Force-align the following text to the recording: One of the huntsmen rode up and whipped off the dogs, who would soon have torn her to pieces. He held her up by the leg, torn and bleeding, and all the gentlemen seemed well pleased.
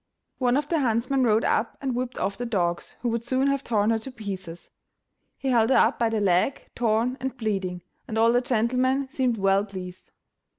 One 0.39 0.57
of 0.57 0.67
the 0.67 0.79
huntsmen 0.79 1.25
rode 1.25 1.45
up 1.45 1.77
and 1.79 1.93
whipped 1.93 2.17
off 2.17 2.35
the 2.35 2.45
dogs, 2.47 2.95
who 3.01 3.09
would 3.09 3.23
soon 3.23 3.45
have 3.49 3.63
torn 3.63 3.91
her 3.91 3.99
to 3.99 4.11
pieces. 4.11 4.71
He 5.37 5.49
held 5.49 5.69
her 5.69 5.75
up 5.75 5.99
by 5.99 6.09
the 6.09 6.19
leg, 6.19 6.65
torn 6.73 7.17
and 7.19 7.37
bleeding, 7.37 7.83
and 8.07 8.17
all 8.17 8.31
the 8.31 8.41
gentlemen 8.41 9.09
seemed 9.11 9.37
well 9.37 9.63
pleased. 9.63 10.09